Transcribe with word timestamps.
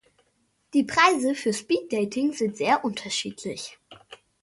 Die 0.73 0.83
Preise 0.83 1.35
für 1.35 1.53
Speed-Dating 1.53 2.33
sind 2.33 2.57
sehr 2.57 2.83
unterschiedlich. 2.83 3.77